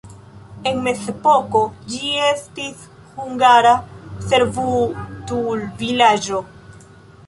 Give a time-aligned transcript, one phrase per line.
[0.69, 2.83] En mezepoko ĝi estis
[3.19, 3.75] hungara
[4.33, 6.43] servutul-vilaĝo.